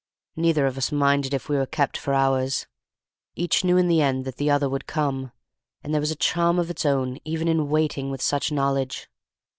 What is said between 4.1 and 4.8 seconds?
that the other